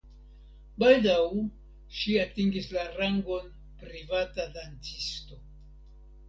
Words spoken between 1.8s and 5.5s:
ŝi atingis la rangon privata dancisto.